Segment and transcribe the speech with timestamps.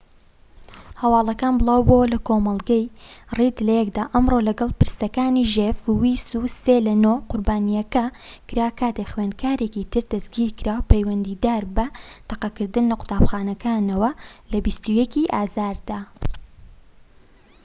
[1.01, 2.85] هەواڵەکان بلاوبۆوە لە کۆمەڵگەی
[3.37, 8.05] ڕید لەیکدا ئەمڕۆ لەگەڵ پرسەکانی ژێف ویس و سێ لە نۆ قوربانیەکە
[8.49, 11.85] کرا کاتێك خوێندکارێکی تر دەستگیرکرا پەیوەندیدار بە
[12.29, 13.79] تەقەکردن لە قوتابخانەکەوە
[14.51, 15.99] لە ٢١ ی ئازاردا